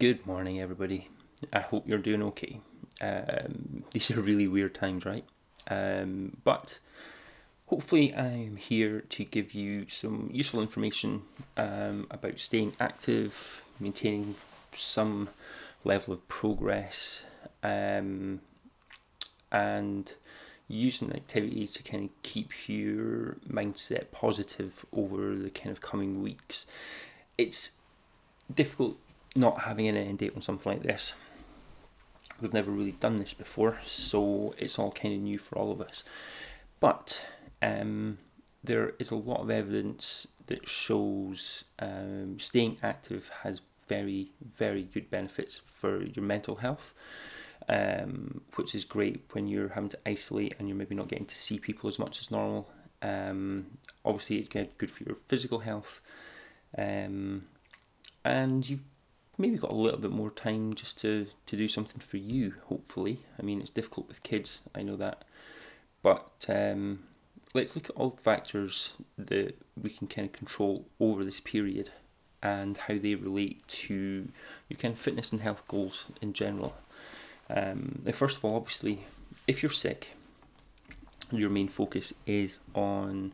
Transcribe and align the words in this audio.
Good 0.00 0.26
morning, 0.26 0.58
everybody. 0.62 1.08
I 1.52 1.60
hope 1.60 1.86
you're 1.86 1.98
doing 1.98 2.22
okay. 2.22 2.62
Um, 3.02 3.84
these 3.92 4.10
are 4.10 4.22
really 4.22 4.48
weird 4.48 4.74
times, 4.74 5.04
right? 5.04 5.26
Um, 5.68 6.38
but 6.42 6.78
hopefully, 7.66 8.14
I'm 8.14 8.56
here 8.56 9.02
to 9.10 9.24
give 9.24 9.52
you 9.52 9.86
some 9.90 10.30
useful 10.32 10.62
information 10.62 11.24
um, 11.58 12.06
about 12.10 12.38
staying 12.38 12.72
active, 12.80 13.62
maintaining 13.78 14.36
some 14.72 15.28
level 15.84 16.14
of 16.14 16.26
progress, 16.28 17.26
um, 17.62 18.40
and 19.52 20.10
using 20.66 21.12
activities 21.12 21.72
to 21.72 21.82
kind 21.82 22.04
of 22.04 22.22
keep 22.22 22.70
your 22.70 23.36
mindset 23.46 24.12
positive 24.12 24.86
over 24.94 25.36
the 25.36 25.50
kind 25.50 25.70
of 25.70 25.82
coming 25.82 26.22
weeks. 26.22 26.64
It's 27.36 27.76
difficult 28.54 28.96
not 29.34 29.60
having 29.62 29.86
an 29.88 29.96
end 29.96 30.18
date 30.18 30.32
on 30.34 30.42
something 30.42 30.72
like 30.72 30.82
this. 30.82 31.14
We've 32.40 32.52
never 32.52 32.70
really 32.70 32.92
done 32.92 33.16
this 33.16 33.34
before, 33.34 33.80
so 33.84 34.54
it's 34.58 34.78
all 34.78 34.92
kind 34.92 35.14
of 35.14 35.20
new 35.20 35.38
for 35.38 35.58
all 35.58 35.70
of 35.70 35.80
us. 35.80 36.04
But 36.80 37.24
um, 37.60 38.18
there 38.64 38.94
is 38.98 39.10
a 39.10 39.16
lot 39.16 39.40
of 39.40 39.50
evidence 39.50 40.26
that 40.46 40.68
shows 40.68 41.64
um, 41.78 42.38
staying 42.38 42.78
active 42.82 43.30
has 43.42 43.60
very, 43.88 44.30
very 44.56 44.84
good 44.84 45.10
benefits 45.10 45.62
for 45.72 46.02
your 46.02 46.24
mental 46.24 46.56
health, 46.56 46.94
um, 47.68 48.40
which 48.54 48.74
is 48.74 48.84
great 48.84 49.22
when 49.32 49.48
you're 49.48 49.68
having 49.68 49.90
to 49.90 49.98
isolate 50.06 50.54
and 50.58 50.68
you're 50.68 50.76
maybe 50.76 50.94
not 50.94 51.08
getting 51.08 51.26
to 51.26 51.34
see 51.34 51.58
people 51.58 51.88
as 51.88 51.98
much 51.98 52.20
as 52.20 52.30
normal. 52.30 52.70
Um, 53.02 53.66
obviously, 54.04 54.38
it's 54.38 54.48
good 54.48 54.90
for 54.90 55.04
your 55.04 55.16
physical 55.26 55.58
health, 55.58 56.00
um, 56.76 57.44
and 58.24 58.68
you've 58.68 58.89
maybe 59.40 59.56
got 59.56 59.70
a 59.70 59.74
little 59.74 59.98
bit 59.98 60.10
more 60.10 60.30
time 60.30 60.74
just 60.74 61.00
to, 61.00 61.26
to 61.46 61.56
do 61.56 61.68
something 61.68 62.00
for 62.00 62.16
you, 62.18 62.54
hopefully. 62.66 63.20
I 63.38 63.42
mean, 63.42 63.60
it's 63.60 63.70
difficult 63.70 64.08
with 64.08 64.22
kids, 64.22 64.60
I 64.74 64.82
know 64.82 64.96
that. 64.96 65.24
But 66.02 66.46
um, 66.48 67.00
let's 67.54 67.74
look 67.74 67.90
at 67.90 67.96
all 67.96 68.10
the 68.10 68.22
factors 68.22 68.94
that 69.18 69.56
we 69.80 69.90
can 69.90 70.06
kind 70.06 70.26
of 70.26 70.32
control 70.32 70.86
over 70.98 71.24
this 71.24 71.40
period 71.40 71.90
and 72.42 72.76
how 72.76 72.96
they 72.96 73.14
relate 73.14 73.66
to 73.68 74.28
your 74.68 74.78
kind 74.78 74.94
of 74.94 75.00
fitness 75.00 75.32
and 75.32 75.42
health 75.42 75.66
goals 75.68 76.06
in 76.22 76.32
general. 76.32 76.74
Um, 77.48 78.02
first 78.12 78.38
of 78.38 78.44
all, 78.44 78.56
obviously, 78.56 79.04
if 79.46 79.62
you're 79.62 79.70
sick, 79.70 80.12
your 81.32 81.50
main 81.50 81.68
focus 81.68 82.14
is 82.26 82.60
on 82.74 83.32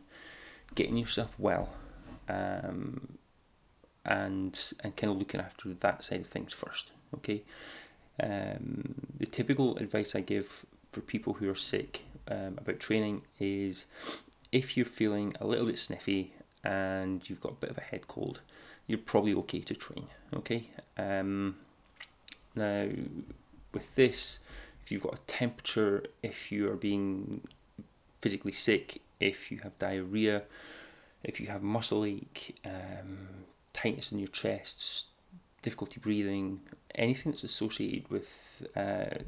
getting 0.75 0.97
yourself 0.97 1.33
well. 1.37 1.69
Um, 2.27 3.17
and 4.07 4.73
and 4.79 4.95
kind 4.95 5.11
of 5.11 5.19
looking 5.19 5.41
after 5.41 5.73
that 5.73 6.03
side 6.03 6.21
of 6.21 6.27
things 6.27 6.53
first. 6.53 6.91
Okay, 7.15 7.43
um, 8.21 8.95
the 9.19 9.25
typical 9.25 9.77
advice 9.77 10.15
I 10.15 10.21
give 10.21 10.65
for 10.91 11.01
people 11.01 11.33
who 11.33 11.49
are 11.49 11.55
sick 11.55 12.03
um, 12.29 12.57
about 12.57 12.79
training 12.79 13.21
is 13.39 13.85
if 14.51 14.77
you're 14.77 14.85
feeling 14.85 15.33
a 15.39 15.45
little 15.45 15.65
bit 15.65 15.77
sniffy 15.77 16.33
and 16.63 17.29
you've 17.29 17.41
got 17.41 17.53
a 17.53 17.55
bit 17.55 17.69
of 17.69 17.77
a 17.77 17.81
head 17.81 18.07
cold, 18.07 18.41
you're 18.87 18.97
probably 18.97 19.33
okay 19.33 19.59
to 19.59 19.75
train. 19.75 20.07
Okay, 20.33 20.69
um, 20.97 21.55
now 22.55 22.87
with 23.73 23.95
this, 23.95 24.39
if 24.81 24.91
you've 24.91 25.03
got 25.03 25.15
a 25.15 25.21
temperature, 25.27 26.03
if 26.23 26.51
you 26.51 26.71
are 26.71 26.75
being 26.75 27.41
physically 28.21 28.53
sick, 28.53 29.01
if 29.19 29.51
you 29.51 29.59
have 29.59 29.77
diarrhea, 29.77 30.43
if 31.23 31.39
you 31.39 31.47
have 31.47 31.61
muscle 31.61 32.05
ache, 32.05 32.57
um, 32.65 33.27
tightness 33.77 34.11
in 34.11 34.19
your 34.19 34.27
chest, 34.29 35.07
difficulty 35.61 35.99
breathing, 35.99 36.61
anything 36.95 37.31
that's 37.31 37.43
associated 37.43 38.09
with 38.09 38.67
uh, 38.75 39.21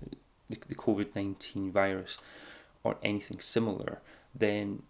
the, 0.49 0.57
the 0.67 0.75
COVID 0.75 1.15
19 1.15 1.71
virus 1.71 2.17
or 2.83 2.97
anything 3.03 3.39
similar, 3.39 3.99
then 4.33 4.83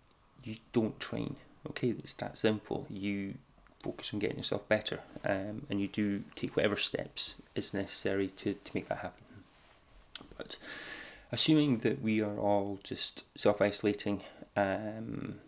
you 0.44 0.56
don't 0.72 1.00
train. 1.00 1.36
Okay, 1.70 1.90
it's 1.90 2.14
that 2.16 2.38
simple. 2.38 2.88
You 2.90 3.36
focus 3.84 4.14
on 4.14 4.20
getting 4.20 4.38
yourself 4.38 4.68
better 4.68 5.00
um, 5.24 5.66
and 5.70 5.80
you 5.80 5.88
do 5.88 6.24
take 6.36 6.56
whatever 6.56 6.76
steps 6.76 7.36
is 7.56 7.74
necessary 7.74 8.28
to, 8.28 8.54
to 8.54 8.72
make 8.74 8.88
that 8.90 9.00
happen. 9.00 9.24
But 10.38 10.58
assuming 11.32 11.80
that 11.80 12.02
we 12.02 12.22
are 12.22 12.38
all 12.38 12.80
just 12.84 13.26
self 13.38 13.62
isolating, 13.62 14.22
um, 14.56 15.40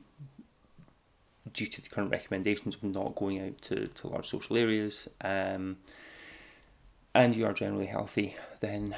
due 1.53 1.67
to 1.67 1.81
the 1.81 1.89
current 1.89 2.11
recommendations 2.11 2.75
of 2.75 2.83
not 2.83 3.15
going 3.15 3.39
out 3.39 3.61
to, 3.63 3.87
to 3.87 4.07
large 4.07 4.27
social 4.27 4.57
areas, 4.57 5.07
um, 5.21 5.77
and 7.13 7.35
you 7.35 7.45
are 7.45 7.53
generally 7.53 7.87
healthy, 7.87 8.35
then 8.59 8.95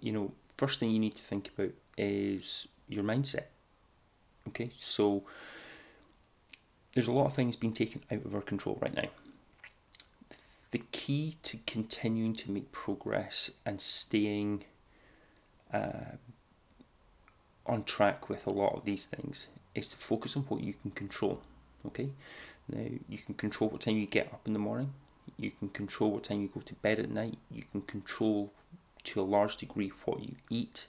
you 0.00 0.12
know 0.12 0.32
first 0.56 0.80
thing 0.80 0.90
you 0.90 0.98
need 0.98 1.16
to 1.16 1.22
think 1.22 1.50
about 1.56 1.72
is 1.96 2.68
your 2.88 3.04
mindset. 3.04 3.46
Okay, 4.48 4.70
so 4.78 5.24
there's 6.92 7.08
a 7.08 7.12
lot 7.12 7.26
of 7.26 7.34
things 7.34 7.56
being 7.56 7.72
taken 7.72 8.02
out 8.10 8.24
of 8.24 8.34
our 8.34 8.40
control 8.40 8.78
right 8.80 8.94
now. 8.94 9.08
The 10.70 10.82
key 10.92 11.36
to 11.44 11.58
continuing 11.66 12.34
to 12.34 12.50
make 12.50 12.72
progress 12.72 13.50
and 13.64 13.80
staying 13.80 14.64
uh, 15.72 16.16
on 17.66 17.84
track 17.84 18.28
with 18.28 18.46
a 18.46 18.50
lot 18.50 18.74
of 18.74 18.84
these 18.84 19.06
things 19.06 19.48
is 19.74 19.90
to 19.90 19.96
focus 19.96 20.36
on 20.36 20.42
what 20.44 20.62
you 20.62 20.74
can 20.74 20.90
control. 20.90 21.40
Okay, 21.86 22.10
now 22.68 22.84
you 23.08 23.18
can 23.18 23.34
control 23.34 23.70
what 23.70 23.80
time 23.80 23.96
you 23.96 24.06
get 24.06 24.32
up 24.32 24.42
in 24.46 24.52
the 24.52 24.58
morning, 24.58 24.92
you 25.36 25.52
can 25.58 25.68
control 25.68 26.10
what 26.10 26.24
time 26.24 26.42
you 26.42 26.48
go 26.48 26.60
to 26.60 26.74
bed 26.74 26.98
at 26.98 27.10
night, 27.10 27.38
you 27.50 27.62
can 27.70 27.82
control 27.82 28.52
to 29.04 29.20
a 29.20 29.22
large 29.22 29.56
degree 29.56 29.92
what 30.04 30.20
you 30.20 30.34
eat, 30.50 30.86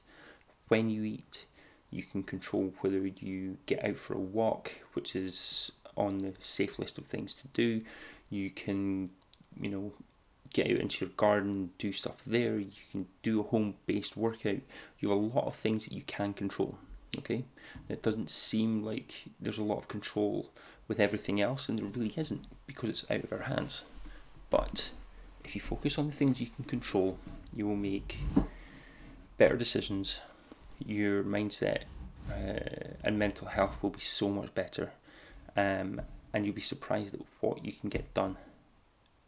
when 0.67 0.89
you 0.89 1.03
eat, 1.03 1.45
you 1.91 2.03
can 2.03 2.23
control 2.23 2.73
whether 2.81 3.05
you 3.05 3.57
get 3.65 3.83
out 3.83 3.97
for 3.97 4.13
a 4.13 4.19
walk, 4.19 4.71
which 4.93 5.15
is 5.15 5.71
on 5.97 6.19
the 6.19 6.33
safe 6.39 6.79
list 6.79 6.97
of 6.97 7.05
things 7.05 7.33
to 7.35 7.47
do. 7.49 7.81
You 8.29 8.49
can, 8.51 9.09
you 9.59 9.69
know, 9.69 9.93
get 10.53 10.67
out 10.67 10.77
into 10.77 11.05
your 11.05 11.13
garden, 11.15 11.71
do 11.77 11.91
stuff 11.91 12.23
there. 12.25 12.57
You 12.57 12.71
can 12.91 13.07
do 13.23 13.39
a 13.39 13.43
home 13.43 13.75
based 13.85 14.15
workout. 14.15 14.61
You 14.99 15.09
have 15.09 15.17
a 15.17 15.21
lot 15.21 15.45
of 15.45 15.55
things 15.55 15.85
that 15.85 15.93
you 15.93 16.03
can 16.03 16.33
control. 16.33 16.77
Okay, 17.17 17.43
it 17.89 18.03
doesn't 18.03 18.29
seem 18.29 18.83
like 18.83 19.25
there's 19.39 19.57
a 19.57 19.63
lot 19.63 19.79
of 19.79 19.87
control 19.87 20.51
with 20.89 20.99
everything 20.99 21.39
else, 21.39 21.69
and 21.69 21.79
there 21.79 21.85
really 21.85 22.13
isn't 22.17 22.45
because 22.67 22.89
it's 22.89 23.11
out 23.11 23.23
of 23.23 23.31
our 23.31 23.43
hands. 23.43 23.85
But 24.49 24.89
if 25.45 25.55
you 25.55 25.61
focus 25.61 25.97
on 25.97 26.07
the 26.07 26.11
things 26.11 26.41
you 26.41 26.47
can 26.47 26.65
control, 26.65 27.17
you 27.55 27.65
will 27.65 27.77
make 27.77 28.17
better 29.37 29.55
decisions. 29.55 30.19
Your 30.85 31.23
mindset 31.23 31.83
uh, 32.29 32.95
and 33.03 33.17
mental 33.19 33.47
health 33.47 33.77
will 33.81 33.91
be 33.91 33.99
so 33.99 34.29
much 34.29 34.53
better, 34.55 34.91
um, 35.55 36.01
and 36.33 36.45
you'll 36.45 36.55
be 36.55 36.61
surprised 36.61 37.13
at 37.13 37.21
what 37.39 37.63
you 37.63 37.71
can 37.71 37.89
get 37.89 38.13
done 38.13 38.35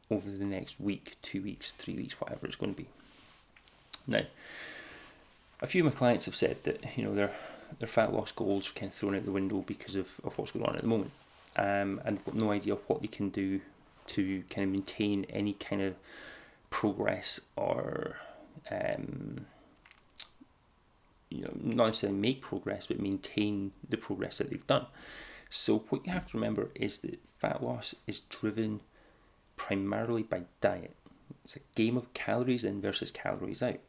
over 0.09 0.29
the 0.29 0.45
next 0.45 0.79
week, 0.79 1.15
two 1.21 1.41
weeks, 1.43 1.71
three 1.71 1.95
weeks, 1.95 2.19
whatever 2.19 2.47
it's 2.47 2.55
going 2.55 2.73
to 2.73 2.81
be. 2.81 2.87
Now, 4.07 4.23
a 5.61 5.67
few 5.67 5.85
of 5.85 5.93
my 5.93 5.97
clients 5.97 6.25
have 6.25 6.35
said 6.35 6.63
that 6.63 6.97
you 6.97 7.03
know 7.03 7.13
their 7.13 7.31
their 7.77 7.87
fat 7.87 8.11
loss 8.11 8.31
goals 8.31 8.69
are 8.69 8.73
kind 8.73 8.91
of 8.91 8.95
thrown 8.97 9.15
out 9.15 9.25
the 9.25 9.31
window 9.31 9.63
because 9.65 9.95
of, 9.95 10.09
of 10.23 10.37
what's 10.37 10.51
going 10.51 10.65
on 10.65 10.75
at 10.75 10.81
the 10.81 10.87
moment 10.87 11.11
um, 11.55 12.01
and 12.05 12.23
got 12.23 12.35
no 12.35 12.51
idea 12.51 12.75
what 12.87 13.01
they 13.01 13.07
can 13.07 13.29
do 13.29 13.61
to 14.07 14.43
kind 14.49 14.65
of 14.65 14.71
maintain 14.71 15.25
any 15.29 15.53
kind 15.53 15.81
of 15.81 15.95
progress 16.69 17.39
or 17.55 18.17
um, 18.69 19.45
you 21.29 21.41
know 21.41 21.51
not 21.61 21.87
necessarily 21.87 22.17
make 22.17 22.41
progress 22.41 22.87
but 22.87 22.99
maintain 22.99 23.71
the 23.87 23.97
progress 23.97 24.37
that 24.37 24.49
they've 24.49 24.67
done. 24.67 24.85
So 25.49 25.79
what 25.89 26.05
you 26.05 26.13
have 26.13 26.27
to 26.31 26.37
remember 26.37 26.69
is 26.75 26.99
that 26.99 27.19
fat 27.39 27.61
loss 27.61 27.93
is 28.07 28.21
driven 28.21 28.81
primarily 29.57 30.23
by 30.23 30.43
diet. 30.61 30.95
It's 31.43 31.57
a 31.57 31.59
game 31.75 31.97
of 31.97 32.13
calories 32.13 32.63
in 32.63 32.81
versus 32.81 33.11
calories 33.11 33.61
out. 33.61 33.79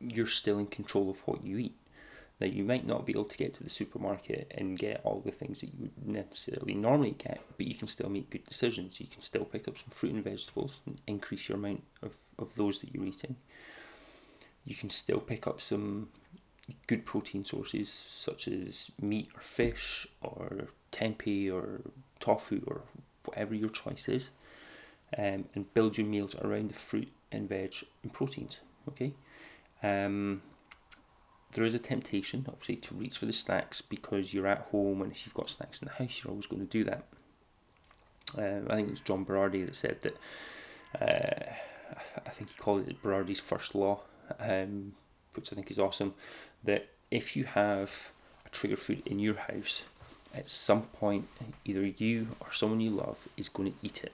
You're 0.00 0.26
still 0.26 0.58
in 0.58 0.66
control 0.66 1.10
of 1.10 1.18
what 1.20 1.44
you 1.44 1.58
eat 1.58 1.76
now, 2.40 2.46
you 2.46 2.62
might 2.62 2.86
not 2.86 3.04
be 3.04 3.12
able 3.12 3.24
to 3.24 3.36
get 3.36 3.54
to 3.54 3.64
the 3.64 3.70
supermarket 3.70 4.52
and 4.56 4.78
get 4.78 5.00
all 5.02 5.20
the 5.24 5.32
things 5.32 5.60
that 5.60 5.66
you 5.66 5.78
would 5.80 6.06
necessarily 6.06 6.74
normally 6.74 7.16
get, 7.18 7.40
but 7.56 7.66
you 7.66 7.74
can 7.74 7.88
still 7.88 8.08
make 8.08 8.30
good 8.30 8.44
decisions. 8.44 9.00
You 9.00 9.08
can 9.08 9.22
still 9.22 9.44
pick 9.44 9.66
up 9.66 9.76
some 9.76 9.90
fruit 9.90 10.12
and 10.12 10.22
vegetables 10.22 10.80
and 10.86 11.00
increase 11.08 11.48
your 11.48 11.58
amount 11.58 11.82
of, 12.00 12.16
of 12.38 12.54
those 12.54 12.78
that 12.78 12.94
you're 12.94 13.04
eating. 13.04 13.34
You 14.64 14.76
can 14.76 14.90
still 14.90 15.18
pick 15.18 15.48
up 15.48 15.60
some 15.60 16.10
good 16.86 17.04
protein 17.04 17.44
sources 17.44 17.88
such 17.88 18.46
as 18.46 18.92
meat 19.00 19.30
or 19.34 19.40
fish 19.40 20.06
or 20.20 20.68
tempeh 20.92 21.52
or 21.52 21.80
tofu 22.20 22.62
or 22.68 22.82
whatever 23.24 23.54
your 23.54 23.70
choice 23.70 24.08
is 24.08 24.30
um, 25.16 25.46
and 25.54 25.72
build 25.74 25.98
your 25.98 26.06
meals 26.06 26.36
around 26.36 26.70
the 26.70 26.74
fruit 26.74 27.10
and 27.32 27.48
veg 27.48 27.74
and 28.02 28.12
proteins. 28.12 28.60
Okay. 28.88 29.12
Um, 29.82 30.42
there 31.52 31.64
is 31.64 31.74
a 31.74 31.78
temptation, 31.78 32.44
obviously, 32.48 32.76
to 32.76 32.94
reach 32.94 33.18
for 33.18 33.26
the 33.26 33.32
snacks 33.32 33.80
because 33.80 34.32
you're 34.34 34.46
at 34.46 34.68
home, 34.70 35.02
and 35.02 35.12
if 35.12 35.26
you've 35.26 35.34
got 35.34 35.50
snacks 35.50 35.82
in 35.82 35.88
the 35.88 35.94
house, 35.94 36.22
you're 36.22 36.30
always 36.30 36.46
going 36.46 36.66
to 36.66 36.70
do 36.70 36.84
that. 36.84 37.04
Um, 38.36 38.66
I 38.70 38.76
think 38.76 38.90
it's 38.90 39.00
John 39.00 39.24
Berardi 39.24 39.64
that 39.66 39.76
said 39.76 40.00
that 40.02 40.16
Uh, 41.00 41.52
I 42.26 42.30
think 42.30 42.50
he 42.50 42.56
called 42.56 42.88
it 42.88 43.02
Berardi's 43.02 43.40
first 43.40 43.74
law, 43.74 44.00
um, 44.40 44.94
which 45.34 45.52
I 45.52 45.54
think 45.54 45.70
is 45.70 45.78
awesome. 45.78 46.14
That 46.64 46.88
if 47.10 47.36
you 47.36 47.44
have 47.44 48.10
a 48.46 48.48
trigger 48.48 48.76
food 48.76 49.02
in 49.04 49.18
your 49.18 49.34
house, 49.34 49.84
at 50.34 50.48
some 50.48 50.82
point, 50.82 51.28
either 51.64 51.86
you 51.86 52.28
or 52.40 52.52
someone 52.52 52.80
you 52.80 52.90
love 52.90 53.28
is 53.36 53.48
going 53.48 53.72
to 53.72 53.78
eat 53.82 54.04
it. 54.04 54.12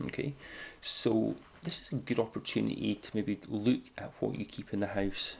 Okay, 0.00 0.34
so 0.80 1.34
this 1.62 1.80
is 1.80 1.92
a 1.92 1.96
good 1.96 2.18
opportunity 2.18 2.96
to 2.96 3.10
maybe 3.14 3.38
look 3.48 3.82
at 3.96 4.12
what 4.20 4.36
you 4.36 4.44
keep 4.44 4.72
in 4.72 4.80
the 4.80 4.88
house 4.88 5.38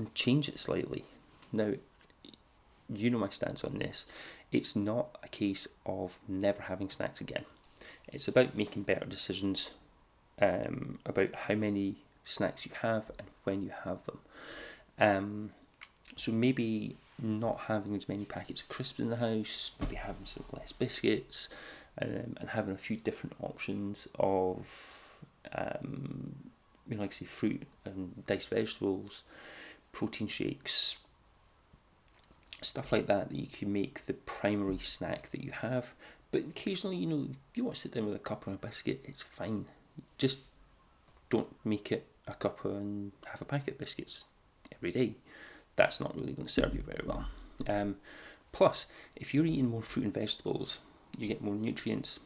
and 0.00 0.14
change 0.14 0.48
it 0.48 0.58
slightly. 0.58 1.04
Now, 1.52 1.74
you 2.88 3.10
know 3.10 3.18
my 3.18 3.28
stance 3.28 3.62
on 3.62 3.78
this. 3.78 4.06
It's 4.50 4.74
not 4.74 5.18
a 5.22 5.28
case 5.28 5.68
of 5.84 6.18
never 6.26 6.62
having 6.62 6.88
snacks 6.88 7.20
again. 7.20 7.44
It's 8.12 8.26
about 8.26 8.56
making 8.56 8.84
better 8.84 9.04
decisions 9.04 9.70
um, 10.40 10.98
about 11.04 11.34
how 11.34 11.54
many 11.54 11.96
snacks 12.24 12.64
you 12.64 12.72
have 12.80 13.10
and 13.18 13.28
when 13.44 13.62
you 13.62 13.72
have 13.84 13.98
them. 14.06 14.18
Um, 14.98 15.50
so 16.16 16.32
maybe 16.32 16.96
not 17.22 17.60
having 17.68 17.94
as 17.94 18.08
many 18.08 18.24
packets 18.24 18.62
of 18.62 18.68
crisps 18.68 18.98
in 18.98 19.10
the 19.10 19.16
house, 19.16 19.72
maybe 19.80 19.96
having 19.96 20.24
some 20.24 20.44
less 20.52 20.72
biscuits, 20.72 21.50
um, 22.00 22.36
and 22.40 22.48
having 22.48 22.74
a 22.74 22.78
few 22.78 22.96
different 22.96 23.36
options 23.42 24.08
of, 24.18 25.18
um, 25.54 26.34
you 26.88 26.96
know, 26.96 27.02
like 27.02 27.12
say 27.12 27.26
fruit 27.26 27.62
and 27.84 28.26
diced 28.26 28.48
vegetables, 28.48 29.22
protein 29.92 30.28
shakes, 30.28 30.96
stuff 32.62 32.92
like 32.92 33.06
that 33.06 33.30
that 33.30 33.36
you 33.36 33.46
can 33.46 33.72
make 33.72 34.06
the 34.06 34.14
primary 34.14 34.78
snack 34.78 35.30
that 35.30 35.42
you 35.42 35.50
have. 35.50 35.92
But 36.32 36.42
occasionally, 36.42 36.96
you 36.96 37.06
know, 37.06 37.28
you 37.54 37.64
want 37.64 37.74
to 37.76 37.80
sit 37.80 37.92
down 37.92 38.06
with 38.06 38.14
a 38.14 38.20
cup 38.20 38.46
and 38.46 38.54
a 38.54 38.58
biscuit, 38.58 39.00
it's 39.04 39.22
fine. 39.22 39.66
Just 40.18 40.40
don't 41.28 41.48
make 41.64 41.90
it 41.90 42.06
a 42.26 42.34
cup 42.34 42.64
and 42.64 43.12
half 43.26 43.40
a 43.40 43.44
packet 43.44 43.74
of 43.74 43.78
biscuits 43.78 44.24
every 44.72 44.92
day. 44.92 45.14
That's 45.76 46.00
not 46.00 46.14
really 46.16 46.32
going 46.32 46.46
to 46.46 46.52
serve 46.52 46.74
you 46.74 46.82
very 46.82 47.02
well. 47.04 47.26
Um, 47.68 47.96
plus, 48.52 48.86
if 49.16 49.34
you're 49.34 49.46
eating 49.46 49.70
more 49.70 49.82
fruit 49.82 50.04
and 50.04 50.14
vegetables, 50.14 50.80
you 51.18 51.26
get 51.26 51.42
more 51.42 51.54
nutrients. 51.54 52.20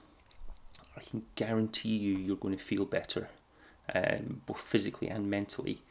I 0.96 1.00
can 1.00 1.24
guarantee 1.34 1.96
you, 1.96 2.16
you're 2.16 2.36
going 2.36 2.56
to 2.56 2.62
feel 2.62 2.84
better, 2.84 3.28
um, 3.94 4.42
both 4.46 4.60
physically 4.60 5.08
and 5.08 5.30
mentally, 5.30 5.82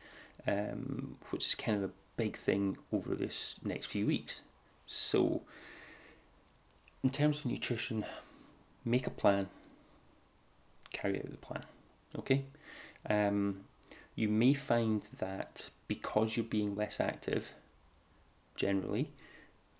um, 0.48 1.18
which 1.30 1.46
is 1.46 1.56
kind 1.56 1.78
of 1.78 1.90
a 1.90 1.94
big 2.18 2.38
thing 2.38 2.78
over 2.92 3.16
this 3.16 3.60
next 3.64 3.88
few 3.88 4.06
weeks. 4.06 4.42
So, 4.86 5.42
in 7.04 7.10
terms 7.10 7.40
of 7.40 7.46
nutrition, 7.46 8.06
make 8.86 9.08
a 9.08 9.12
plan, 9.12 9.48
carry 10.92 11.18
out 11.18 11.32
the 11.32 11.38
plan. 11.38 11.64
Okay, 12.18 12.46
um, 13.10 13.62
you 14.16 14.30
may 14.30 14.54
find 14.54 15.02
that 15.18 15.70
because 15.88 16.38
you're 16.38 16.46
being 16.46 16.76
less 16.76 17.00
active, 17.00 17.54
generally, 18.56 19.12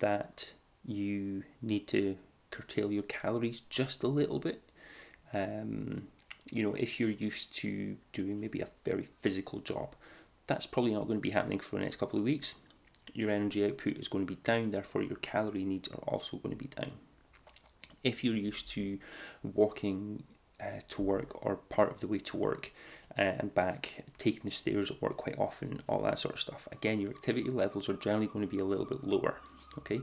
that 0.00 0.52
you 0.84 1.44
need 1.62 1.86
to 1.88 2.16
curtail 2.50 2.92
your 2.92 3.02
calories 3.04 3.60
just 3.70 4.02
a 4.02 4.08
little 4.08 4.38
bit. 4.38 4.62
Um, 5.32 6.08
you 6.50 6.62
know, 6.62 6.74
if 6.74 7.00
you're 7.00 7.10
used 7.10 7.54
to 7.56 7.96
doing 8.12 8.40
maybe 8.40 8.60
a 8.60 8.68
very 8.84 9.08
physical 9.22 9.60
job, 9.60 9.94
that's 10.46 10.66
probably 10.66 10.92
not 10.92 11.06
going 11.06 11.18
to 11.18 11.22
be 11.22 11.30
happening 11.30 11.60
for 11.60 11.76
the 11.76 11.82
next 11.82 11.96
couple 11.96 12.18
of 12.18 12.24
weeks. 12.24 12.54
Your 13.12 13.30
energy 13.30 13.64
output 13.64 13.98
is 13.98 14.08
going 14.08 14.26
to 14.26 14.32
be 14.34 14.40
down, 14.42 14.70
therefore, 14.70 15.02
your 15.02 15.16
calorie 15.16 15.64
needs 15.64 15.88
are 15.88 16.02
also 16.08 16.36
going 16.38 16.56
to 16.56 16.62
be 16.62 16.68
down. 16.68 16.92
If 18.02 18.24
you're 18.24 18.36
used 18.36 18.68
to 18.70 18.98
walking 19.42 20.24
uh, 20.60 20.80
to 20.88 21.02
work 21.02 21.44
or 21.44 21.56
part 21.56 21.90
of 21.90 22.00
the 22.00 22.06
way 22.06 22.18
to 22.18 22.36
work 22.36 22.72
uh, 23.18 23.22
and 23.22 23.54
back, 23.54 24.04
taking 24.18 24.42
the 24.44 24.50
stairs 24.50 24.90
at 24.90 25.00
work 25.00 25.16
quite 25.16 25.38
often, 25.38 25.82
all 25.88 26.02
that 26.02 26.18
sort 26.18 26.34
of 26.34 26.40
stuff, 26.40 26.68
again, 26.72 27.00
your 27.00 27.10
activity 27.10 27.50
levels 27.50 27.88
are 27.88 27.94
generally 27.94 28.26
going 28.26 28.46
to 28.46 28.50
be 28.50 28.60
a 28.60 28.64
little 28.64 28.86
bit 28.86 29.04
lower. 29.04 29.40
Okay, 29.78 30.00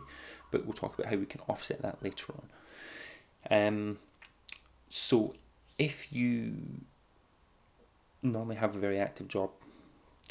but 0.52 0.66
we'll 0.66 0.74
talk 0.74 0.98
about 0.98 1.10
how 1.12 1.18
we 1.18 1.26
can 1.26 1.42
offset 1.48 1.82
that 1.82 2.02
later 2.04 2.34
on. 2.34 3.68
Um, 3.68 4.00
so 4.90 5.36
if 5.78 6.12
you 6.12 6.54
normally 8.22 8.58
have 8.58 8.76
a 8.76 8.80
very 8.80 9.00
active 9.00 9.28
job, 9.28 9.52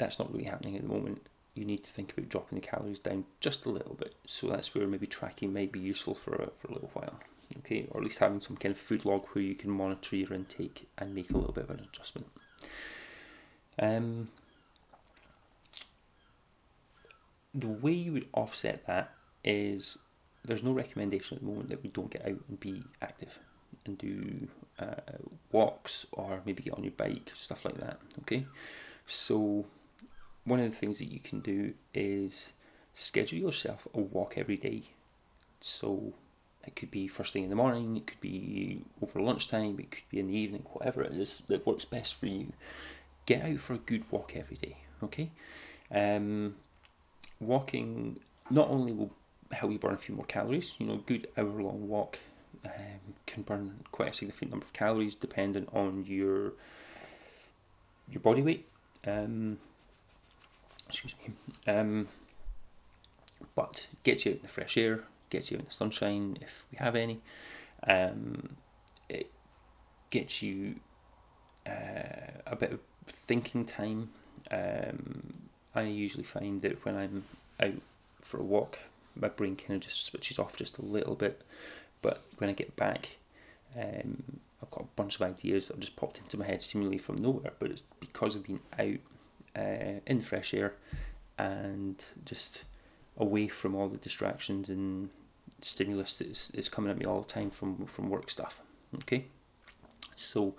that's 0.01 0.19
not 0.19 0.31
really 0.33 0.45
happening 0.45 0.75
at 0.75 0.81
the 0.81 0.87
moment. 0.87 1.21
You 1.53 1.65
need 1.65 1.83
to 1.83 1.91
think 1.91 2.11
about 2.11 2.29
dropping 2.29 2.59
the 2.59 2.65
calories 2.65 2.99
down 2.99 3.25
just 3.39 3.65
a 3.65 3.69
little 3.69 3.93
bit. 3.95 4.15
So 4.25 4.47
that's 4.47 4.73
where 4.73 4.87
maybe 4.87 5.07
tracking 5.07 5.53
might 5.53 5.71
be 5.71 5.79
useful 5.79 6.15
for 6.15 6.33
a, 6.33 6.49
for 6.57 6.67
a 6.69 6.73
little 6.73 6.89
while. 6.93 7.19
Okay, 7.59 7.85
or 7.91 7.99
at 7.99 8.05
least 8.05 8.19
having 8.19 8.39
some 8.39 8.55
kind 8.55 8.71
of 8.71 8.79
food 8.79 9.03
log 9.03 9.25
where 9.33 9.43
you 9.43 9.55
can 9.55 9.69
monitor 9.69 10.15
your 10.15 10.33
intake 10.33 10.87
and 10.97 11.13
make 11.13 11.29
a 11.29 11.37
little 11.37 11.51
bit 11.51 11.65
of 11.65 11.69
an 11.71 11.81
adjustment. 11.81 12.27
Um, 13.77 14.29
the 17.53 17.67
way 17.67 17.91
you 17.91 18.13
would 18.13 18.27
offset 18.33 18.87
that 18.87 19.11
is 19.43 19.97
there's 20.45 20.63
no 20.63 20.71
recommendation 20.71 21.37
at 21.37 21.43
the 21.43 21.49
moment 21.49 21.67
that 21.67 21.83
we 21.83 21.89
don't 21.89 22.09
get 22.09 22.25
out 22.25 22.39
and 22.47 22.59
be 22.59 22.83
active 23.01 23.37
and 23.85 23.97
do 23.97 24.47
uh, 24.79 25.17
walks 25.51 26.07
or 26.13 26.41
maybe 26.45 26.63
get 26.63 26.73
on 26.73 26.83
your 26.83 26.93
bike, 26.93 27.31
stuff 27.35 27.65
like 27.65 27.77
that. 27.77 27.99
Okay, 28.21 28.45
so 29.05 29.65
one 30.43 30.59
of 30.59 30.69
the 30.69 30.75
things 30.75 30.99
that 30.99 31.11
you 31.11 31.19
can 31.19 31.39
do 31.39 31.73
is 31.93 32.53
schedule 32.93 33.39
yourself 33.39 33.87
a 33.93 33.99
walk 33.99 34.33
every 34.37 34.57
day. 34.57 34.83
So 35.59 36.13
it 36.65 36.75
could 36.75 36.91
be 36.91 37.07
first 37.07 37.33
thing 37.33 37.43
in 37.43 37.49
the 37.49 37.55
morning, 37.55 37.97
it 37.97 38.07
could 38.07 38.21
be 38.21 38.81
over 39.01 39.21
lunchtime, 39.21 39.79
it 39.79 39.91
could 39.91 40.09
be 40.09 40.19
in 40.19 40.27
the 40.27 40.37
evening, 40.37 40.65
whatever 40.71 41.03
it 41.03 41.13
is 41.13 41.43
that 41.47 41.65
works 41.65 41.85
best 41.85 42.15
for 42.15 42.27
you. 42.27 42.53
Get 43.25 43.43
out 43.43 43.59
for 43.59 43.73
a 43.73 43.77
good 43.79 44.09
walk 44.11 44.33
every 44.35 44.57
day, 44.57 44.77
okay? 45.03 45.29
Um, 45.93 46.55
walking 47.39 48.19
not 48.49 48.69
only 48.69 48.93
will 48.93 49.11
help 49.51 49.71
you 49.71 49.79
burn 49.79 49.93
a 49.93 49.97
few 49.97 50.15
more 50.15 50.25
calories, 50.25 50.73
you 50.79 50.87
know, 50.87 50.95
a 50.95 50.97
good 50.97 51.27
hour 51.37 51.61
long 51.61 51.87
walk 51.87 52.19
um, 52.65 53.15
can 53.25 53.43
burn 53.43 53.79
quite 53.91 54.09
a 54.09 54.13
significant 54.13 54.51
number 54.51 54.65
of 54.65 54.73
calories 54.73 55.15
depending 55.15 55.67
on 55.73 56.05
your 56.05 56.53
your 58.09 58.21
body 58.21 58.41
weight. 58.41 58.67
Um, 59.07 59.57
excuse 60.91 61.15
me. 61.27 61.33
Um, 61.71 62.07
but 63.55 63.87
gets 64.03 64.25
you 64.25 64.31
out 64.31 64.37
in 64.37 64.41
the 64.43 64.47
fresh 64.47 64.77
air, 64.77 65.03
gets 65.29 65.51
you 65.51 65.57
in 65.57 65.65
the 65.65 65.71
sunshine 65.71 66.37
if 66.41 66.65
we 66.71 66.77
have 66.77 66.95
any. 66.95 67.19
Um, 67.87 68.57
it 69.09 69.31
gets 70.09 70.41
you 70.41 70.75
uh, 71.67 72.41
a 72.45 72.55
bit 72.55 72.71
of 72.71 72.79
thinking 73.05 73.65
time. 73.65 74.09
Um, 74.49 75.33
I 75.73 75.83
usually 75.83 76.23
find 76.23 76.61
that 76.61 76.83
when 76.85 76.95
I'm 76.95 77.23
out 77.61 77.81
for 78.19 78.39
a 78.39 78.43
walk, 78.43 78.79
my 79.15 79.29
brain 79.29 79.55
kind 79.55 79.75
of 79.75 79.81
just 79.81 80.05
switches 80.05 80.39
off 80.39 80.57
just 80.57 80.77
a 80.77 80.85
little 80.85 81.15
bit. 81.15 81.41
But 82.01 82.21
when 82.37 82.49
I 82.49 82.53
get 82.53 82.75
back, 82.75 83.17
um, 83.77 84.39
I've 84.61 84.71
got 84.71 84.83
a 84.83 84.95
bunch 84.95 85.15
of 85.15 85.21
ideas 85.21 85.67
that 85.67 85.75
have 85.75 85.81
just 85.81 85.95
popped 85.95 86.19
into 86.19 86.37
my 86.37 86.45
head 86.45 86.61
seemingly 86.61 86.97
from 86.97 87.17
nowhere. 87.17 87.53
But 87.59 87.71
it's 87.71 87.83
because 87.99 88.35
I've 88.35 88.45
been 88.45 88.59
out 88.77 88.99
uh, 89.55 89.99
in 90.05 90.17
the 90.19 90.23
fresh 90.23 90.53
air 90.53 90.73
and 91.37 92.03
just 92.25 92.63
away 93.17 93.47
from 93.47 93.75
all 93.75 93.87
the 93.87 93.97
distractions 93.97 94.69
and 94.69 95.09
stimulus 95.61 96.15
that's, 96.15 96.47
that's 96.49 96.69
coming 96.69 96.91
at 96.91 96.97
me 96.97 97.05
all 97.05 97.21
the 97.21 97.27
time 97.27 97.49
from, 97.49 97.85
from 97.85 98.09
work 98.09 98.29
stuff. 98.29 98.61
Okay, 98.95 99.25
so 100.15 100.55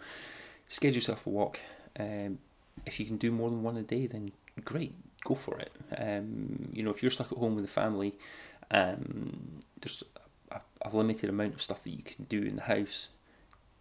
schedule 0.68 0.96
yourself 0.96 1.26
a 1.26 1.30
walk. 1.30 1.60
Um, 1.98 2.38
if 2.86 2.98
you 2.98 3.06
can 3.06 3.16
do 3.16 3.30
more 3.30 3.50
than 3.50 3.62
one 3.62 3.76
a 3.76 3.82
day, 3.82 4.06
then 4.06 4.32
great, 4.64 4.94
go 5.24 5.34
for 5.34 5.58
it. 5.58 5.72
Um, 5.96 6.70
you 6.72 6.82
know, 6.82 6.90
if 6.90 7.02
you're 7.02 7.10
stuck 7.10 7.32
at 7.32 7.38
home 7.38 7.54
with 7.54 7.64
the 7.64 7.70
family, 7.70 8.14
um, 8.70 9.60
there's 9.80 10.02
a, 10.50 10.60
a, 10.82 10.96
limited 10.96 11.28
amount 11.28 11.54
of 11.54 11.62
stuff 11.62 11.82
that 11.84 11.90
you 11.90 12.02
can 12.02 12.24
do 12.24 12.42
in 12.42 12.56
the 12.56 12.62
house. 12.62 13.08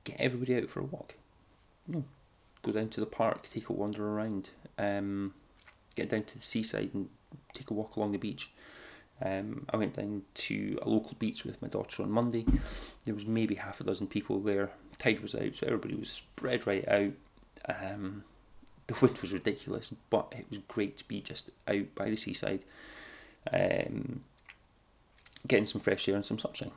Get 0.04 0.18
everybody 0.20 0.58
out 0.58 0.70
for 0.70 0.82
a 0.82 0.86
walk. 0.86 1.16
You 1.88 1.96
know, 1.96 2.04
go 2.64 2.72
down 2.72 2.90
to 2.90 3.00
the 3.00 3.06
park, 3.06 3.48
take 3.50 3.70
a 3.70 3.74
wander 3.74 4.08
around. 4.08 4.50
Um, 4.82 5.34
get 5.96 6.10
down 6.10 6.24
to 6.24 6.40
the 6.40 6.46
seaside 6.46 6.92
and 6.94 7.10
take 7.54 7.70
a 7.70 7.74
walk 7.74 7.96
along 7.96 8.12
the 8.12 8.18
beach. 8.18 8.50
Um, 9.24 9.66
I 9.70 9.78
went 9.78 9.96
down 9.96 10.24
to 10.34 10.80
a 10.82 10.90
local 10.90 11.16
beach 11.20 11.46
with 11.46 11.62
my 11.62 11.68
daughter 11.68 12.02
on 12.02 12.12
Monday. 12.12 12.46
There 13.06 13.14
was 13.14 13.26
maybe 13.26 13.56
half 13.56 13.80
a 13.80 13.84
dozen 13.84 14.08
people 14.08 14.40
there. 14.40 14.72
Tide 14.98 15.20
was 15.20 15.36
out, 15.36 15.56
so 15.56 15.68
everybody 15.68 15.96
was 15.96 16.10
spread 16.10 16.66
right 16.66 16.88
out. 16.88 17.12
Um, 17.68 18.24
the 18.88 18.96
wind 19.00 19.20
was 19.20 19.32
ridiculous, 19.32 19.94
but 20.10 20.34
it 20.36 20.46
was 20.50 20.60
great 20.68 20.98
to 20.98 21.08
be 21.08 21.22
just 21.22 21.52
out 21.68 21.94
by 21.94 22.10
the 22.10 22.16
seaside, 22.16 22.62
um, 23.54 24.22
getting 25.48 25.68
some 25.68 25.82
fresh 25.82 26.10
air 26.10 26.16
and 26.16 26.26
some 26.26 26.40
sunshine. 26.40 26.72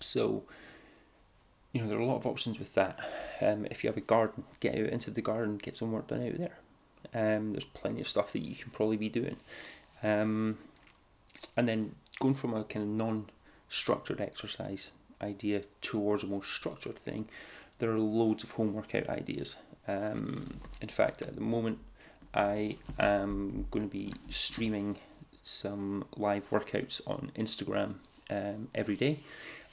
So, 0.00 0.42
you 1.72 1.80
know, 1.80 1.88
there 1.88 1.96
are 1.96 2.02
a 2.02 2.06
lot 2.06 2.16
of 2.16 2.26
options 2.26 2.58
with 2.58 2.74
that. 2.74 3.00
Um, 3.40 3.66
if 3.70 3.82
you 3.82 3.88
have 3.88 3.96
a 3.96 4.02
garden, 4.02 4.44
get 4.60 4.74
out 4.74 4.90
into 4.90 5.10
the 5.10 5.22
garden, 5.22 5.56
get 5.56 5.76
some 5.76 5.92
work 5.92 6.08
done 6.08 6.26
out 6.26 6.36
there. 6.36 6.58
Um, 7.16 7.52
there's 7.52 7.64
plenty 7.64 8.02
of 8.02 8.08
stuff 8.08 8.32
that 8.32 8.42
you 8.42 8.54
can 8.54 8.70
probably 8.70 8.98
be 8.98 9.08
doing. 9.08 9.36
Um, 10.02 10.58
and 11.56 11.66
then 11.66 11.94
going 12.20 12.34
from 12.34 12.52
a 12.52 12.62
kind 12.64 12.84
of 12.84 12.90
non 12.90 13.30
structured 13.68 14.20
exercise 14.20 14.92
idea 15.22 15.62
towards 15.80 16.22
a 16.22 16.26
more 16.26 16.44
structured 16.44 16.98
thing, 16.98 17.28
there 17.78 17.90
are 17.90 17.98
loads 17.98 18.44
of 18.44 18.52
home 18.52 18.74
workout 18.74 19.08
ideas. 19.08 19.56
Um, 19.88 20.60
in 20.82 20.88
fact, 20.88 21.22
at 21.22 21.34
the 21.34 21.40
moment, 21.40 21.78
I 22.34 22.76
am 22.98 23.66
going 23.70 23.88
to 23.88 23.92
be 23.92 24.12
streaming 24.28 24.98
some 25.42 26.04
live 26.16 26.50
workouts 26.50 27.00
on 27.08 27.30
Instagram 27.34 27.94
um, 28.28 28.68
every 28.74 28.96
day. 28.96 29.20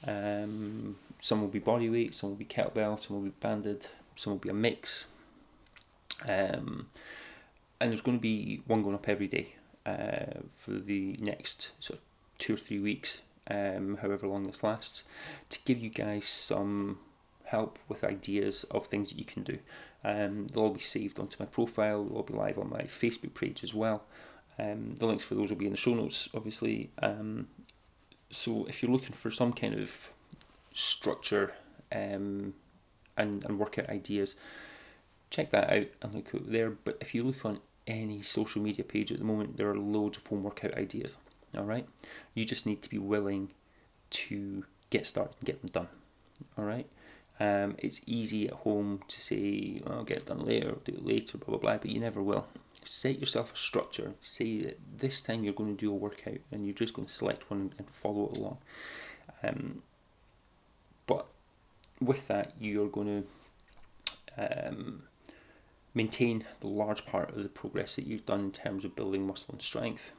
Um, 0.07 0.95
some 1.19 1.41
will 1.41 1.49
be 1.49 1.59
body 1.59 1.89
weight, 1.89 2.15
some 2.15 2.29
will 2.29 2.37
be 2.37 2.45
kettlebell, 2.45 3.01
some 3.01 3.17
will 3.17 3.23
be 3.23 3.33
banded, 3.39 3.87
some 4.15 4.33
will 4.33 4.39
be 4.39 4.49
a 4.49 4.53
mix. 4.53 5.07
Um, 6.27 6.87
and 7.83 7.91
there's 7.91 8.01
going 8.01 8.17
to 8.17 8.21
be 8.21 8.61
one 8.65 8.81
going 8.81 8.95
up 8.95 9.09
every 9.09 9.27
day 9.27 9.55
uh, 9.85 10.39
for 10.55 10.71
the 10.71 11.17
next 11.19 11.73
sort 11.83 11.99
of 11.99 12.05
two 12.39 12.53
or 12.53 12.57
three 12.57 12.79
weeks, 12.79 13.23
um, 13.51 13.97
however 14.01 14.25
long 14.25 14.43
this 14.43 14.63
lasts, 14.63 15.03
to 15.49 15.59
give 15.65 15.79
you 15.79 15.89
guys 15.89 16.23
some 16.23 16.99
help 17.43 17.77
with 17.89 18.05
ideas 18.05 18.63
of 18.71 18.87
things 18.87 19.09
that 19.09 19.19
you 19.19 19.25
can 19.25 19.43
do. 19.43 19.59
Um, 20.01 20.47
they'll 20.47 20.63
all 20.63 20.69
be 20.69 20.79
saved 20.79 21.19
onto 21.19 21.35
my 21.41 21.45
profile, 21.45 22.05
they'll 22.05 22.15
all 22.15 22.23
be 22.23 22.33
live 22.33 22.57
on 22.57 22.69
my 22.69 22.83
Facebook 22.83 23.33
page 23.33 23.65
as 23.65 23.73
well. 23.73 24.05
Um, 24.57 24.95
the 24.95 25.05
links 25.05 25.25
for 25.25 25.35
those 25.35 25.49
will 25.49 25.57
be 25.57 25.65
in 25.65 25.71
the 25.71 25.77
show 25.77 25.93
notes, 25.93 26.29
obviously. 26.33 26.89
Um, 26.99 27.49
so 28.29 28.65
if 28.69 28.81
you're 28.81 28.93
looking 28.93 29.11
for 29.11 29.29
some 29.29 29.51
kind 29.51 29.73
of 29.73 30.09
structure 30.71 31.53
um, 31.91 32.53
and, 33.17 33.43
and 33.43 33.59
workout 33.59 33.89
ideas, 33.89 34.35
check 35.29 35.51
that 35.51 35.69
out 35.69 35.87
and 36.01 36.15
look 36.15 36.29
there. 36.47 36.69
But 36.69 36.97
if 37.01 37.13
you 37.13 37.23
look 37.23 37.43
on 37.43 37.59
any 37.87 38.21
social 38.21 38.61
media 38.61 38.83
page 38.83 39.11
at 39.11 39.19
the 39.19 39.25
moment, 39.25 39.57
there 39.57 39.69
are 39.69 39.77
loads 39.77 40.17
of 40.17 40.27
home 40.27 40.43
workout 40.43 40.73
ideas. 40.75 41.17
All 41.57 41.65
right, 41.65 41.87
you 42.33 42.45
just 42.45 42.65
need 42.65 42.81
to 42.81 42.89
be 42.89 42.97
willing 42.97 43.51
to 44.11 44.65
get 44.89 45.05
started 45.05 45.35
and 45.39 45.45
get 45.45 45.61
them 45.61 45.69
done. 45.71 45.87
All 46.57 46.65
right. 46.65 46.87
Um, 47.39 47.75
it's 47.79 47.99
easy 48.05 48.47
at 48.47 48.53
home 48.53 49.01
to 49.07 49.19
say, 49.19 49.81
oh, 49.87 49.93
I'll 49.93 50.03
get 50.03 50.17
it 50.19 50.25
done 50.27 50.45
later, 50.45 50.69
I'll 50.69 50.75
do 50.85 50.93
it 50.93 51.05
later, 51.05 51.37
blah, 51.37 51.49
blah, 51.49 51.57
blah, 51.57 51.77
but 51.77 51.89
you 51.89 51.99
never 51.99 52.21
will. 52.21 52.47
Set 52.85 53.19
yourself 53.19 53.53
a 53.53 53.57
structure. 53.57 54.13
Say 54.21 54.61
that 54.61 54.79
this 54.97 55.19
time 55.19 55.43
you're 55.43 55.53
going 55.53 55.75
to 55.75 55.79
do 55.79 55.91
a 55.91 55.95
workout 55.95 56.39
and 56.51 56.65
you're 56.65 56.75
just 56.75 56.93
going 56.93 57.07
to 57.07 57.13
select 57.13 57.49
one 57.49 57.73
and 57.77 57.89
follow 57.91 58.27
it 58.27 58.37
along. 58.37 58.57
Um, 59.43 59.81
but 61.07 61.25
with 61.99 62.27
that, 62.27 62.53
you're 62.59 62.87
going 62.87 63.25
to 64.37 64.67
um, 64.67 65.03
maintain 65.93 66.45
the 66.59 66.67
large 66.67 67.05
part 67.05 67.29
of 67.29 67.43
the 67.43 67.49
progress 67.49 67.95
that 67.95 68.07
you've 68.07 68.25
done 68.25 68.39
in 68.39 68.51
terms 68.51 68.83
of 68.83 68.95
building 68.95 69.27
muscle 69.27 69.51
and 69.51 69.61
strength. 69.61 70.13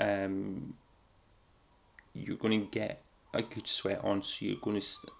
Um, 0.00 0.74
you're 2.14 2.36
going 2.36 2.60
to 2.60 2.70
get 2.70 3.02
a 3.32 3.42
good 3.42 3.66
sweat 3.66 4.02
on, 4.02 4.22
so 4.22 4.46
you're 4.46 4.56
going 4.56 4.80
to 4.80 4.86
st- 4.86 5.12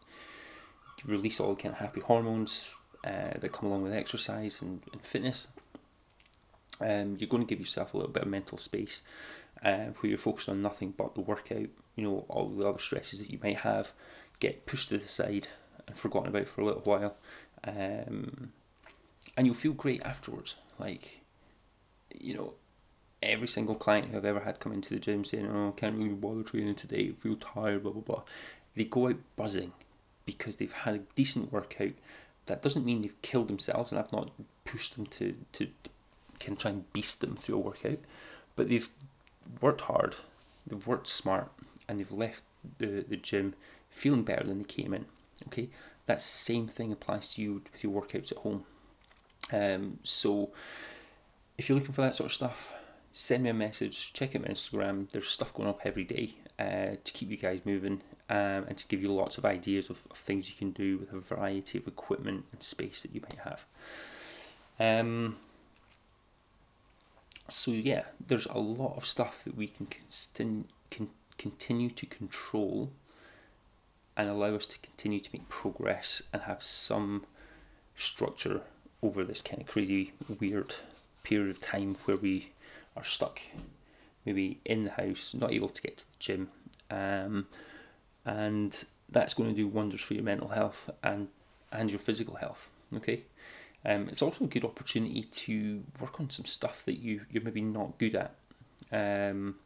release 1.05 1.41
all 1.41 1.55
the 1.55 1.63
kind 1.63 1.75
of 1.75 1.81
happy 1.81 2.01
hormones 2.01 2.69
uh, 3.05 3.39
that 3.39 3.53
come 3.53 3.69
along 3.69 3.83
with 3.83 3.93
exercise 3.93 4.63
and, 4.63 4.83
and 4.93 5.03
fitness. 5.03 5.49
Um, 6.81 7.17
you're 7.19 7.29
going 7.29 7.45
to 7.45 7.49
give 7.49 7.61
yourself 7.61 7.95
a 7.95 7.97
little 7.97 8.13
bit 8.13 8.23
of 8.23 8.29
mental 8.29 8.59
space 8.59 9.03
uh, 9.65 9.87
where 10.01 10.11
you're 10.11 10.19
focused 10.19 10.49
on 10.49 10.63
nothing 10.63 10.95
but 10.97 11.15
the 11.15 11.21
workout. 11.21 11.69
You 11.97 12.05
know, 12.05 12.25
all 12.29 12.49
the 12.49 12.67
other 12.67 12.79
stresses 12.79 13.21
that 13.21 13.31
you 13.31 13.39
might 13.43 13.59
have 13.59 13.93
get 14.41 14.67
pushed 14.67 14.89
to 14.89 14.99
the 14.99 15.09
side 15.09 15.49
and 15.87 15.97
forgotten 15.97 16.29
about 16.29 16.49
for 16.49 16.63
a 16.63 16.65
little 16.65 16.83
while. 16.83 17.17
Um, 17.65 18.53
and 19.37 19.47
you'll 19.47 19.55
feel 19.55 19.73
great 19.73 20.03
afterwards. 20.03 20.57
Like, 20.79 21.21
you 22.15 22.35
know, 22.35 22.55
every 23.23 23.49
single 23.49 23.75
client 23.75 24.09
who 24.09 24.17
I've 24.17 24.25
ever 24.25 24.41
had 24.41 24.61
come 24.61 24.73
into 24.73 24.91
the 24.91 25.01
gym 25.01 25.25
saying, 25.25 25.47
"Oh, 25.47 25.69
I 25.69 25.81
can't 25.81 25.97
really 25.97 26.11
bother 26.11 26.43
training 26.43 26.75
today. 26.75 27.11
I 27.11 27.21
feel 27.21 27.37
tired." 27.37 27.83
Blah 27.83 27.93
blah 27.93 28.03
blah. 28.03 28.23
They 28.75 28.85
go 28.85 29.09
out 29.09 29.17
buzzing 29.37 29.73
because 30.27 30.57
they've 30.57 30.73
had 30.73 30.95
a 30.95 31.03
decent 31.15 31.53
workout. 31.53 31.93
That 32.47 32.63
doesn't 32.63 32.85
mean 32.85 33.03
they've 33.03 33.23
killed 33.23 33.49
themselves, 33.49 33.91
and 33.91 33.99
I've 33.99 34.13
not 34.13 34.31
pushed 34.65 34.97
them 34.97 35.07
to 35.07 35.35
to, 35.53 35.67
to 35.67 35.91
can 36.39 36.57
try 36.57 36.71
and 36.71 36.93
beast 36.93 37.21
them 37.21 37.37
through 37.37 37.57
a 37.57 37.59
workout, 37.59 37.99
but 38.57 38.69
they've 38.69 38.89
worked 39.61 39.83
hard, 39.83 40.15
they've 40.67 40.87
worked 40.87 41.09
smart, 41.09 41.51
and 41.89 41.99
they've 41.99 42.13
left 42.13 42.43
the, 42.79 43.05
the 43.09 43.17
gym 43.17 43.55
feeling 43.91 44.23
better 44.23 44.45
than 44.45 44.59
they 44.59 44.65
came 44.65 44.93
in. 44.93 45.07
Okay, 45.49 45.69
that 46.07 46.23
same 46.23 46.67
thing 46.67 46.93
applies 46.93 47.35
to 47.35 47.43
you 47.43 47.63
with 47.73 47.83
your 47.83 48.03
workouts 48.03 48.33
at 48.33 48.39
home. 48.39 48.65
Um, 49.53 49.99
so 50.03 50.51
if 51.59 51.69
you're 51.69 51.79
looking 51.79 51.95
for 51.95 52.03
that 52.03 52.15
sort 52.15 52.31
of 52.31 52.35
stuff, 52.35 52.75
send 53.13 53.45
me 53.45 53.51
a 53.51 53.55
message, 53.55 54.13
check 54.13 54.35
out 54.35 54.43
my 54.43 54.49
Instagram. 54.49 55.11
There's 55.11 55.29
stuff 55.29 55.55
going 55.55 55.69
up 55.69 55.81
every 55.85 56.05
day 56.05 56.35
uh, 56.59 56.97
to 57.03 57.13
keep 57.13 57.31
you 57.31 57.37
guys 57.37 57.61
moving 57.65 58.03
um, 58.29 58.67
and 58.69 58.77
to 58.77 58.89
give 58.89 59.03
you 59.03 59.13
lots 59.13 59.39
of 59.39 59.45
ideas 59.45 59.91
of, 59.91 59.99
of, 60.11 60.17
things 60.17 60.49
you 60.49 60.57
can 60.57 60.71
do 60.71 60.99
with 60.99 61.13
a 61.13 61.21
variety 61.21 61.79
of 61.79 61.87
equipment 61.87 62.45
and 62.53 62.63
space 62.63 63.03
that 63.03 63.15
you 63.15 63.21
might 63.21 63.39
have. 63.45 63.65
Um, 64.81 65.37
so 67.49 67.71
yeah, 67.71 68.05
there's 68.27 68.47
a 68.47 68.59
lot 68.59 68.97
of 68.97 69.05
stuff 69.05 69.45
that 69.45 69.57
we 69.57 69.69
can, 69.69 69.87
constin- 69.87 70.65
can 70.91 71.11
continue 71.39 71.91
to 71.91 72.07
control 72.07 72.91
and 74.17 74.29
allow 74.29 74.55
us 74.55 74.67
to 74.67 74.79
continue 74.79 75.21
to 75.21 75.31
make 75.33 75.49
progress 75.49 76.23
and 76.33 76.43
have 76.43 76.63
some 76.63 77.27
structure 77.95 78.63
over 79.05 79.23
this 79.23 79.43
kind 79.43 79.61
of 79.61 79.69
crazy, 79.69 80.13
weird 80.41 80.75
period 81.23 81.51
of 81.51 81.61
time 81.61 81.97
where 82.07 82.17
we 82.17 82.51
are 82.97 83.05
stuck, 83.05 83.41
maybe 84.25 84.61
in 84.65 84.85
the 84.85 84.91
house, 84.91 85.35
not 85.35 85.53
able 85.53 85.69
to 85.69 85.83
get 85.83 85.99
to 85.99 86.05
the 86.05 86.19
gym, 86.19 86.49
um, 86.91 87.47
and 88.25 88.85
that's 89.11 89.35
going 89.35 89.51
to 89.51 89.55
do 89.55 89.69
wonders 89.69 90.01
for 90.01 90.15
your 90.15 90.23
mental 90.25 90.49
health 90.49 90.91
and 91.03 91.29
and 91.71 91.91
your 91.91 91.99
physical 91.99 92.37
health. 92.37 92.71
Okay, 92.97 93.25
um, 93.85 94.09
it's 94.09 94.23
also 94.23 94.45
a 94.45 94.49
good 94.49 94.65
opportunity 94.65 95.23
to 95.23 95.83
work 96.01 96.19
on 96.19 96.31
some 96.31 96.47
stuff 96.47 96.85
that 96.87 96.99
you 96.99 97.21
you're 97.31 97.45
maybe 97.45 97.61
not 97.61 97.99
good 97.99 98.15
at. 98.15 98.35
Um, 98.91 99.57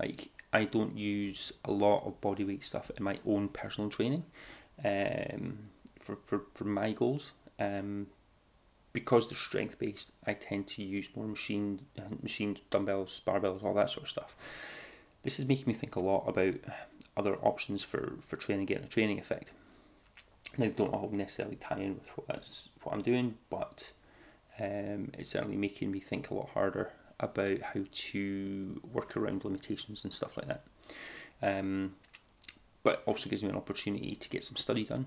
like 0.00 0.30
I 0.52 0.64
don't 0.64 0.96
use 0.96 1.52
a 1.64 1.70
lot 1.70 2.06
of 2.06 2.20
bodyweight 2.20 2.62
stuff 2.62 2.90
in 2.96 3.04
my 3.04 3.18
own 3.26 3.48
personal 3.48 3.90
training, 3.90 4.24
um, 4.82 5.58
for 6.00 6.16
for 6.24 6.42
for 6.54 6.64
my 6.64 6.92
goals. 6.92 7.32
Um, 7.58 8.06
because 8.94 9.28
they're 9.28 9.36
strength 9.36 9.78
based, 9.78 10.12
I 10.26 10.32
tend 10.32 10.68
to 10.68 10.82
use 10.82 11.08
more 11.14 11.26
machine 11.26 11.80
machines, 12.22 12.62
dumbbells, 12.70 13.20
barbells, 13.26 13.62
all 13.62 13.74
that 13.74 13.90
sort 13.90 14.04
of 14.04 14.10
stuff. 14.10 14.34
This 15.22 15.38
is 15.38 15.46
making 15.46 15.66
me 15.66 15.74
think 15.74 15.96
a 15.96 16.00
lot 16.00 16.24
about 16.26 16.54
other 17.16 17.36
options 17.36 17.84
for 17.84 18.14
for 18.22 18.36
training, 18.36 18.66
getting 18.66 18.84
a 18.84 18.88
training 18.88 19.18
effect. 19.18 19.52
They 20.56 20.68
don't 20.68 20.94
all 20.94 21.10
necessarily 21.12 21.56
tie 21.56 21.80
in 21.80 21.96
with 21.96 22.08
what 22.16 22.28
that's 22.28 22.70
what 22.82 22.94
I'm 22.94 23.02
doing, 23.02 23.36
but 23.50 23.92
um, 24.60 25.10
it's 25.18 25.30
certainly 25.30 25.56
making 25.56 25.90
me 25.90 25.98
think 25.98 26.30
a 26.30 26.34
lot 26.34 26.50
harder 26.50 26.92
about 27.18 27.60
how 27.62 27.80
to 27.90 28.80
work 28.92 29.16
around 29.16 29.44
limitations 29.44 30.04
and 30.04 30.12
stuff 30.12 30.36
like 30.36 30.46
that. 30.46 30.64
Um, 31.42 31.96
but 32.84 33.02
also 33.06 33.28
gives 33.28 33.42
me 33.42 33.48
an 33.48 33.56
opportunity 33.56 34.14
to 34.14 34.28
get 34.28 34.44
some 34.44 34.56
study 34.56 34.84
done 34.84 35.06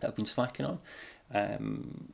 that 0.00 0.08
I've 0.08 0.16
been 0.16 0.26
slacking 0.26 0.66
on. 0.66 0.78
Um, 1.32 2.12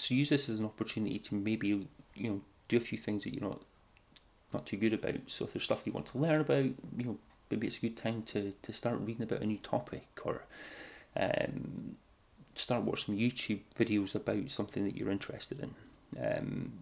so 0.00 0.14
use 0.14 0.30
this 0.30 0.48
as 0.48 0.60
an 0.60 0.66
opportunity 0.66 1.18
to 1.18 1.34
maybe 1.34 1.68
you 1.68 2.30
know 2.30 2.40
do 2.68 2.76
a 2.76 2.80
few 2.80 2.98
things 2.98 3.24
that 3.24 3.34
you're 3.34 3.48
not 3.48 3.60
not 4.52 4.66
too 4.66 4.76
good 4.76 4.94
about. 4.94 5.14
So 5.26 5.44
if 5.44 5.52
there's 5.52 5.64
stuff 5.64 5.86
you 5.86 5.92
want 5.92 6.06
to 6.06 6.18
learn 6.18 6.40
about, 6.40 6.64
you 6.64 7.04
know, 7.04 7.18
maybe 7.50 7.66
it's 7.66 7.78
a 7.78 7.80
good 7.80 7.96
time 7.96 8.22
to, 8.24 8.52
to 8.62 8.72
start 8.72 8.98
reading 9.00 9.22
about 9.22 9.42
a 9.42 9.46
new 9.46 9.58
topic 9.58 10.08
or 10.24 10.42
um, 11.16 11.96
start 12.54 12.82
watching 12.82 13.16
YouTube 13.16 13.60
videos 13.78 14.14
about 14.14 14.50
something 14.50 14.84
that 14.84 14.96
you're 14.96 15.10
interested 15.10 15.60
in. 15.60 15.74
Um, 16.20 16.72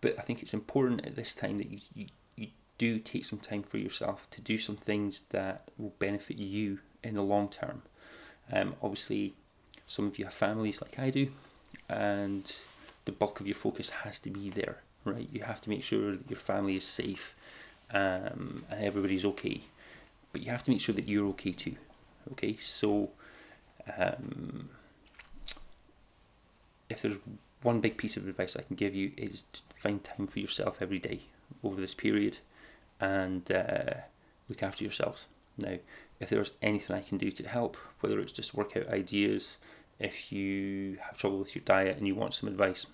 but 0.00 0.18
I 0.18 0.22
think 0.22 0.42
it's 0.42 0.54
important 0.54 1.06
at 1.06 1.16
this 1.16 1.34
time 1.34 1.58
that 1.58 1.70
you, 1.70 1.80
you, 1.94 2.06
you 2.36 2.48
do 2.76 2.98
take 2.98 3.24
some 3.24 3.38
time 3.38 3.62
for 3.62 3.78
yourself 3.78 4.28
to 4.32 4.40
do 4.40 4.58
some 4.58 4.76
things 4.76 5.22
that 5.30 5.68
will 5.78 5.94
benefit 5.98 6.36
you 6.36 6.80
in 7.02 7.14
the 7.14 7.22
long 7.22 7.48
term. 7.48 7.82
Um, 8.52 8.74
obviously, 8.82 9.34
some 9.86 10.06
of 10.06 10.18
you 10.18 10.26
have 10.26 10.34
families 10.34 10.82
like 10.82 10.98
I 10.98 11.10
do, 11.10 11.30
and 11.88 12.54
the 13.04 13.12
bulk 13.12 13.40
of 13.40 13.46
your 13.46 13.54
focus 13.54 13.90
has 13.90 14.18
to 14.20 14.30
be 14.30 14.50
there, 14.50 14.78
right? 15.04 15.28
You 15.32 15.42
have 15.42 15.60
to 15.62 15.70
make 15.70 15.82
sure 15.82 16.12
that 16.12 16.28
your 16.30 16.38
family 16.38 16.76
is 16.76 16.84
safe 16.84 17.34
um, 17.92 18.64
and 18.70 18.84
everybody's 18.84 19.24
okay, 19.24 19.62
but 20.32 20.42
you 20.42 20.50
have 20.50 20.62
to 20.64 20.70
make 20.70 20.80
sure 20.80 20.94
that 20.94 21.08
you're 21.08 21.28
okay 21.28 21.52
too. 21.52 21.76
Okay, 22.32 22.56
so 22.56 23.10
um, 23.96 24.68
if 26.90 27.02
there's 27.02 27.18
one 27.62 27.80
big 27.80 27.96
piece 27.96 28.16
of 28.16 28.28
advice 28.28 28.56
I 28.56 28.62
can 28.62 28.76
give 28.76 28.94
you 28.94 29.12
is 29.16 29.44
to 29.52 29.60
find 29.76 30.02
time 30.02 30.26
for 30.26 30.38
yourself 30.38 30.82
every 30.82 30.98
day 30.98 31.20
over 31.62 31.80
this 31.80 31.94
period 31.94 32.38
and 33.00 33.50
uh, 33.50 33.94
look 34.48 34.62
after 34.62 34.84
yourselves. 34.84 35.26
Now, 35.58 35.78
if 36.20 36.28
there's 36.28 36.52
anything 36.62 36.96
I 36.96 37.00
can 37.02 37.18
do 37.18 37.30
to 37.30 37.48
help, 37.48 37.76
whether 38.00 38.20
it's 38.20 38.32
just 38.32 38.54
workout 38.54 38.88
ideas, 38.88 39.56
if 39.98 40.32
you 40.32 40.98
have 41.00 41.16
trouble 41.16 41.38
with 41.38 41.54
your 41.54 41.64
diet 41.64 41.96
and 41.96 42.06
you 42.06 42.14
want 42.14 42.34
some 42.34 42.48
advice, 42.48 42.86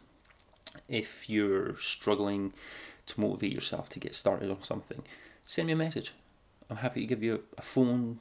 if 0.88 1.28
you're 1.28 1.76
struggling 1.76 2.52
to 3.06 3.20
motivate 3.20 3.52
yourself 3.52 3.88
to 3.90 4.00
get 4.00 4.14
started 4.14 4.50
on 4.50 4.62
something, 4.62 5.02
send 5.44 5.66
me 5.66 5.72
a 5.72 5.76
message. 5.76 6.14
I'm 6.70 6.76
happy 6.76 7.00
to 7.00 7.06
give 7.06 7.22
you 7.22 7.42
a 7.58 7.62
phone, 7.62 8.18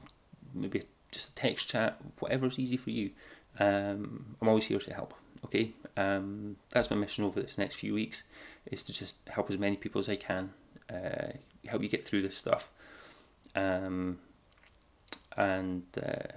maybe 0.53 0.83
just 1.11 1.29
a 1.29 1.35
text 1.35 1.69
chat, 1.69 1.97
whatever's 2.19 2.59
easy 2.59 2.77
for 2.77 2.89
you. 2.89 3.11
Um, 3.59 4.35
I'm 4.41 4.47
always 4.47 4.65
here 4.65 4.79
to 4.79 4.93
help. 4.93 5.13
Okay, 5.45 5.73
um, 5.97 6.57
that's 6.69 6.89
my 6.89 6.95
mission 6.95 7.23
over 7.23 7.41
this 7.41 7.57
next 7.57 7.75
few 7.75 7.93
weeks, 7.93 8.23
is 8.67 8.83
to 8.83 8.93
just 8.93 9.17
help 9.27 9.49
as 9.49 9.57
many 9.57 9.75
people 9.75 9.99
as 9.99 10.07
I 10.07 10.15
can, 10.15 10.53
uh, 10.87 11.31
help 11.65 11.81
you 11.81 11.89
get 11.89 12.05
through 12.05 12.21
this 12.21 12.37
stuff, 12.37 12.69
um, 13.55 14.19
and 15.35 15.83
uh, 15.97 16.33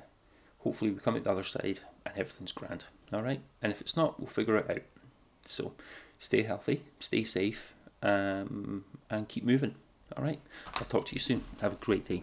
hopefully 0.61 0.91
we 0.91 1.01
come 1.01 1.17
at 1.17 1.25
the 1.25 1.31
other 1.31 1.43
side 1.43 1.81
everything's 2.17 2.53
grand. 2.53 2.87
All 3.13 3.23
right, 3.23 3.41
and 3.63 3.73
if 3.73 3.81
it's 3.81 3.97
not, 3.97 4.19
we'll 4.19 4.29
figure 4.29 4.57
it 4.57 4.71
out. 4.71 4.83
So, 5.47 5.73
stay 6.19 6.43
healthy, 6.43 6.83
stay 7.01 7.25
safe, 7.25 7.75
um, 8.03 8.85
and 9.11 9.29
keep 9.29 9.45
moving. 9.45 9.75
All 10.17 10.25
right, 10.25 10.41
I'll 10.77 10.85
talk 10.87 11.07
to 11.07 11.15
you 11.15 11.21
soon. 11.21 11.43
Have 11.61 11.73
a 11.73 11.77
great 11.77 12.05
day. 12.05 12.23